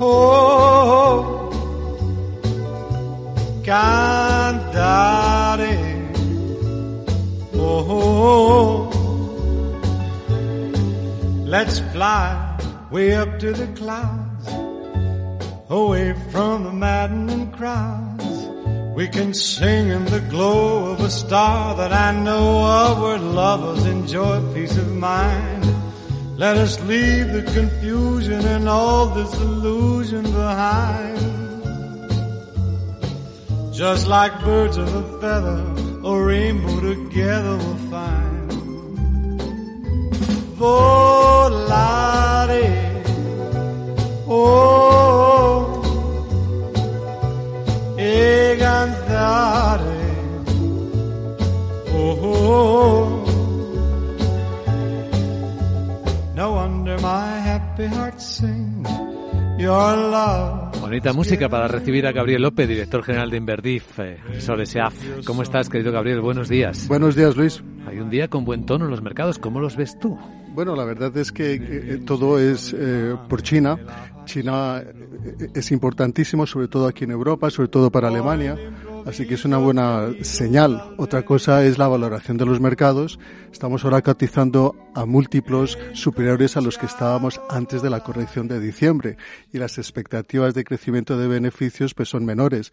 [0.00, 1.50] Oh,
[3.62, 4.48] cantare.
[7.54, 8.90] Oh,
[11.46, 12.58] let's fly
[12.90, 14.48] way up to the clouds,
[15.70, 18.24] away from the maddening crowds.
[18.96, 23.86] We can sing in the glow of a star that I know of where lovers
[23.86, 25.87] enjoy peace of mind.
[26.38, 31.18] Let us leave the confusion and all this illusion behind.
[33.74, 35.64] Just like birds of a feather,
[36.04, 38.50] a rainbow together we'll find.
[40.54, 41.02] Volare,
[44.28, 45.82] oh,
[47.98, 50.14] e cantare,
[51.88, 52.20] oh.
[52.22, 52.58] oh.
[53.28, 53.37] No
[56.88, 58.88] wonder my happy heart sings
[59.58, 60.80] your love.
[60.80, 64.94] Bonita música para recibir a Gabriel López, director general de Inverdif, eh, Soreseaf.
[65.26, 66.20] ¿Cómo estás, querido Gabriel?
[66.20, 66.88] Buenos días.
[66.88, 67.62] Buenos días, Luis.
[67.86, 69.38] Hay un día con buen tono en los mercados.
[69.38, 70.18] ¿Cómo los ves tú?
[70.54, 73.78] Bueno, la verdad es que eh, todo es eh, por China.
[74.24, 78.56] China eh, es importantísimo, sobre todo aquí en Europa, sobre todo para Alemania.
[79.08, 80.94] Así que es una buena señal.
[80.98, 83.18] Otra cosa es la valoración de los mercados.
[83.50, 88.60] Estamos ahora cotizando a múltiplos superiores a los que estábamos antes de la corrección de
[88.60, 89.16] diciembre
[89.50, 92.70] y las expectativas de crecimiento de beneficios pues son menores.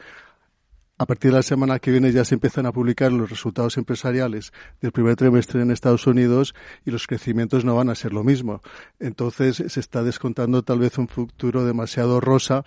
[0.98, 4.52] A partir de la semana que viene ya se empiezan a publicar los resultados empresariales
[4.82, 6.54] del primer trimestre en Estados Unidos
[6.84, 8.62] y los crecimientos no van a ser lo mismo.
[9.00, 12.66] Entonces se está descontando tal vez un futuro demasiado rosa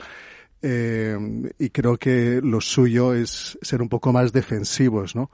[0.61, 1.17] eh,
[1.59, 5.31] y creo que lo suyo es ser un poco más defensivos, ¿no?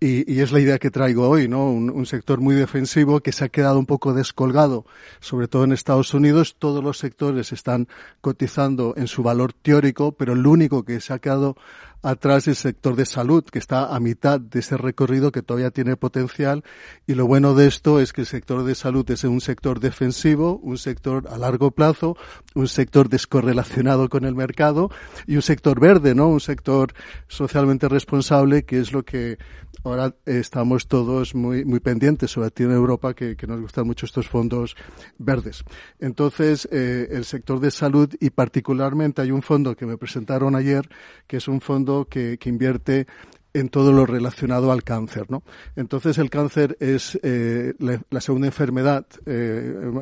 [0.00, 1.70] Y, y es la idea que traigo hoy, ¿no?
[1.70, 4.84] Un, un, sector muy defensivo que se ha quedado un poco descolgado,
[5.20, 6.56] sobre todo en Estados Unidos.
[6.58, 7.86] Todos los sectores están
[8.20, 11.56] cotizando en su valor teórico, pero el único que se ha quedado
[12.04, 15.96] atrás el sector de salud, que está a mitad de ese recorrido que todavía tiene
[15.96, 16.62] potencial.
[17.06, 20.58] Y lo bueno de esto es que el sector de salud es un sector defensivo,
[20.58, 22.16] un sector a largo plazo,
[22.54, 24.90] un sector descorrelacionado con el mercado
[25.26, 26.28] y un sector verde, ¿no?
[26.28, 26.92] Un sector
[27.26, 29.38] socialmente responsable, que es lo que
[29.82, 34.06] ahora estamos todos muy, muy pendientes, sobre todo en Europa, que, que nos gustan mucho
[34.06, 34.76] estos fondos
[35.18, 35.64] verdes.
[35.98, 40.88] Entonces, eh, el sector de salud y particularmente hay un fondo que me presentaron ayer,
[41.26, 43.06] que es un fondo que, invierte
[43.54, 45.44] en todo lo relacionado al cáncer, ¿no?
[45.76, 49.92] Entonces el cáncer es eh, la, segunda enfermedad eh,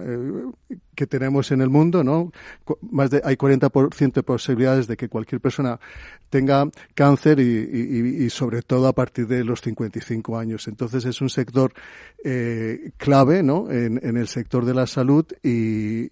[0.70, 2.32] eh, que tenemos en el mundo, ¿no?
[2.80, 5.78] Más de hay 40% de posibilidades de que cualquier persona
[6.30, 10.66] tenga cáncer y, sobre todo a partir de los 55 años.
[10.66, 11.74] Entonces es un sector
[12.96, 13.70] clave, ¿no?
[13.70, 16.08] En, el sector de la salud y,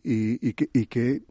[0.52, 1.22] que,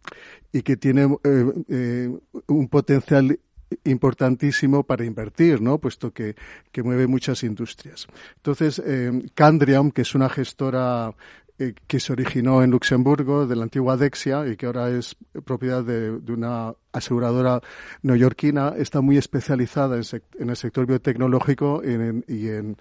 [0.52, 3.40] y que tiene un potencial
[3.84, 5.78] importantísimo para invertir, ¿no?
[5.78, 6.36] Puesto que,
[6.72, 8.08] que mueve muchas industrias.
[8.38, 11.14] Entonces, eh, Candriam, que es una gestora
[11.58, 15.16] eh, que se originó en Luxemburgo, de la antigua Dexia, y que ahora es
[15.46, 17.62] propiedad de, de una aseguradora
[18.02, 20.04] neoyorquina, está muy especializada en,
[20.40, 22.78] en el sector biotecnológico en, y, en,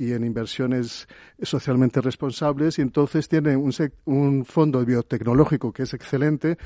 [0.00, 1.06] y en inversiones
[1.42, 3.70] socialmente responsables y entonces tiene un,
[4.06, 6.56] un fondo biotecnológico que es excelente,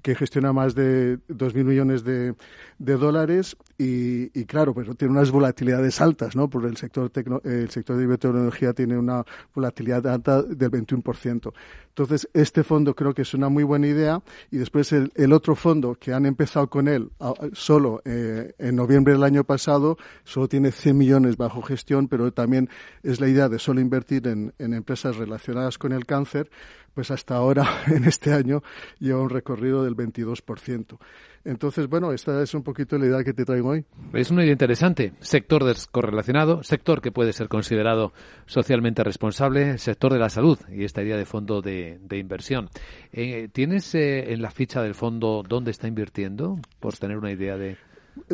[0.00, 2.34] que gestiona más de 2.000 millones de,
[2.78, 6.48] dólares y, y, claro, pero tiene unas volatilidades altas, ¿no?
[6.48, 11.52] Porque el sector, tecno, el sector de biotecnología tiene una volatilidad alta del 21%.
[11.96, 14.20] Entonces, este fondo creo que es una muy buena idea.
[14.50, 17.12] Y después el, el otro fondo que han empezado con él
[17.52, 22.68] solo eh, en noviembre del año pasado, solo tiene 100 millones bajo gestión, pero también
[23.04, 26.50] es la idea de solo invertir en, en empresas relacionadas con el cáncer,
[26.94, 28.62] pues hasta ahora, en este año,
[28.98, 30.98] lleva un recorrido del 22%.
[31.44, 33.84] Entonces, bueno, esta es un poquito la idea que te traigo hoy.
[34.14, 35.12] Es una idea interesante.
[35.20, 38.14] Sector descorrelacionado, sector que puede ser considerado
[38.46, 42.70] socialmente responsable, sector de la salud y esta idea de fondo de, de inversión.
[43.12, 46.58] Eh, ¿Tienes eh, en la ficha del fondo dónde está invirtiendo?
[46.80, 47.76] Por tener una idea de.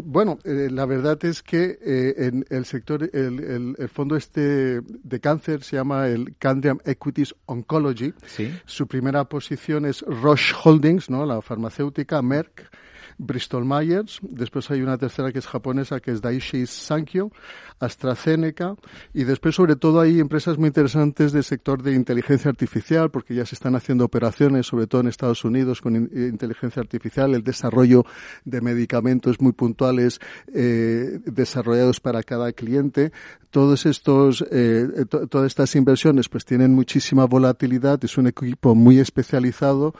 [0.02, 5.20] Bueno, eh, la verdad es que eh, en el sector, el, el, fondo este de
[5.20, 8.12] cáncer se llama el Candriam Equities Oncology.
[8.26, 8.52] ¿Sí?
[8.66, 11.24] Su primera posición es Roche Holdings, ¿no?
[11.24, 12.70] La farmacéutica Merck
[13.20, 17.30] Bristol Myers, después hay una tercera que es japonesa, que es Daiichi Sankyo,
[17.78, 18.76] AstraZeneca,
[19.12, 23.44] y después sobre todo hay empresas muy interesantes del sector de inteligencia artificial, porque ya
[23.44, 28.04] se están haciendo operaciones, sobre todo en Estados Unidos, con inteligencia artificial, el desarrollo
[28.46, 30.18] de medicamentos muy puntuales
[30.54, 33.12] eh, desarrollados para cada cliente.
[33.50, 34.86] Todos estos, eh,
[35.28, 39.94] todas estas inversiones pues tienen muchísima volatilidad, es un equipo muy especializado,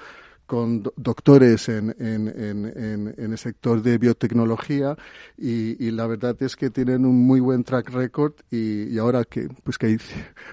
[0.50, 4.97] con doctores en, en, en, en, el sector de biotecnología
[5.38, 9.47] y, la verdad es que tienen un muy buen track record y, y ahora que
[9.62, 9.99] pues que hay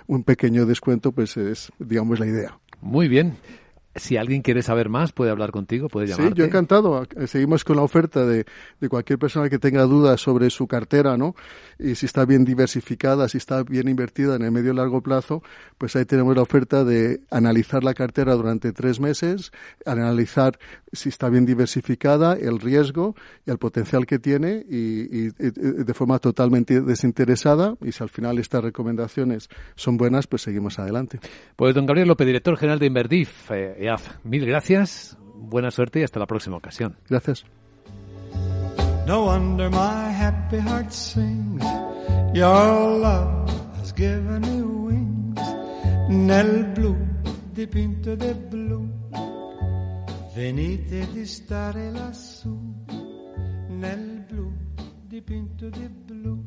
[0.06, 2.60] un pequeño descuento pues es digamos la idea.
[2.80, 3.38] Muy bien.
[3.98, 6.34] Si alguien quiere saber más, puede hablar contigo, puede llamarte.
[6.34, 7.06] Sí, yo encantado.
[7.26, 8.46] Seguimos con la oferta de,
[8.80, 11.36] de, cualquier persona que tenga dudas sobre su cartera, ¿no?
[11.80, 15.44] Y si está bien diversificada, si está bien invertida en el medio y largo plazo,
[15.78, 19.52] pues ahí tenemos la oferta de analizar la cartera durante tres meses,
[19.86, 20.58] analizar
[20.92, 23.16] si está bien diversificada, el riesgo
[23.46, 27.76] y el potencial que tiene y, y, y de forma totalmente desinteresada.
[27.82, 31.20] Y si al final estas recomendaciones son buenas, pues seguimos adelante.
[31.56, 33.52] Pues don Gabriel López, director general de Inverdif.
[33.52, 33.87] Eh,
[34.24, 36.98] Mil gracias, buena suerte y hasta la próxima ocasión.
[37.10, 37.46] Gracias.
[39.06, 41.64] No wonder my happy heart sings.
[42.34, 43.50] Your love
[43.80, 45.42] has given me wings.
[46.10, 46.96] Nel blu
[47.54, 48.90] dipinto de blu.
[50.36, 52.60] Venite di stare lassù.
[53.70, 54.52] Nel blu
[55.08, 56.44] dipinto di blu.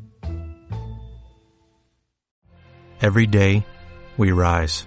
[3.00, 3.64] Every day
[4.18, 4.86] we rise,